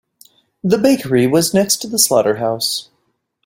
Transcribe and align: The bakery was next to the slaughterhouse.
The 0.63 0.79
bakery 0.79 1.27
was 1.27 1.53
next 1.53 1.77
to 1.83 1.87
the 1.87 1.99
slaughterhouse. 1.99 2.89